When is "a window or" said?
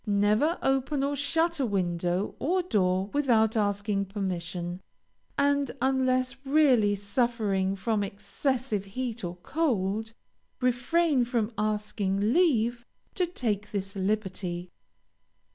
1.59-2.63